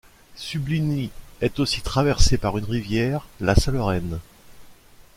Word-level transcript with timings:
Subligny 0.35 1.11
est 1.41 1.59
aussi 1.59 1.81
traversé 1.81 2.39
par 2.39 2.57
une 2.57 2.63
rivière, 2.65 3.27
la 3.39 3.53
Salereine. 3.53 4.17